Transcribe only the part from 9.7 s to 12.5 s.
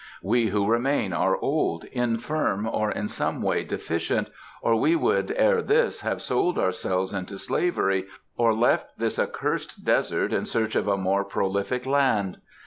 desert in search of a more prolific land.